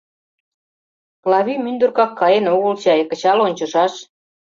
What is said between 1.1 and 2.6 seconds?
Клавий мӱндыркак каен